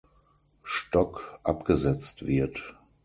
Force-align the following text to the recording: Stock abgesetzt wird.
Stock 0.63 1.39
abgesetzt 1.43 2.23
wird. 2.25 2.63